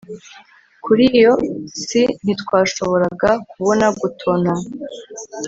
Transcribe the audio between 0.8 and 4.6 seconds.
kuri iyo si ntitwashoboraga kubona, gutontoma